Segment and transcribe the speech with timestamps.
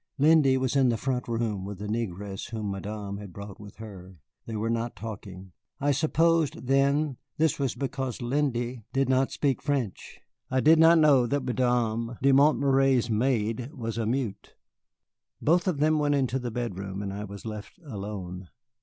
[0.17, 4.15] Lindy was in the front room with the negress whom Madame had brought with her.
[4.47, 5.51] They were not talking.
[5.79, 10.19] I supposed then this was because Lindy did not speak French.
[10.49, 14.55] I did not know that Madame de Montméry's maid was a mute.
[15.39, 18.47] Both of them went into the bedroom, and I was left alone.